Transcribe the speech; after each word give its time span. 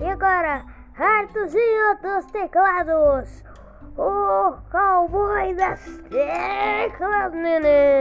E 0.00 0.08
agora, 0.08 0.64
Artuzinho 0.98 1.98
dos 2.02 2.24
teclados, 2.32 3.44
o 3.98 4.56
cowboy 4.70 5.54
das 5.54 6.02
teclas, 6.08 7.32
neném. 7.34 7.99